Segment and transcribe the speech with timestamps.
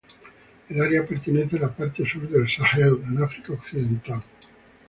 [0.69, 4.19] El área pertenece a la parte sur del Sahel en África Occidental.